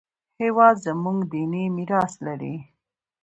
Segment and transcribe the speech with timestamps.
[0.41, 2.55] هېواد زموږ دیني میراث لري